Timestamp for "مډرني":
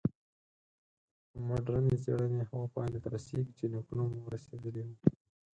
1.47-1.95